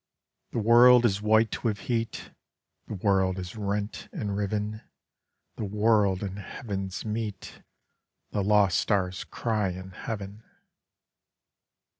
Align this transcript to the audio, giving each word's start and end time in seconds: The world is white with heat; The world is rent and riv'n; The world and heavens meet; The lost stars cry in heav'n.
The 0.49 0.57
world 0.57 1.05
is 1.05 1.21
white 1.21 1.63
with 1.63 1.81
heat; 1.81 2.31
The 2.87 2.95
world 2.95 3.37
is 3.37 3.55
rent 3.55 4.09
and 4.11 4.31
riv'n; 4.35 4.81
The 5.57 5.63
world 5.65 6.23
and 6.23 6.39
heavens 6.39 7.05
meet; 7.05 7.61
The 8.31 8.43
lost 8.43 8.79
stars 8.79 9.23
cry 9.25 9.69
in 9.69 9.91
heav'n. 9.91 10.41